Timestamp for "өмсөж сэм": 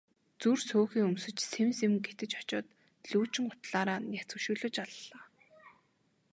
1.09-1.69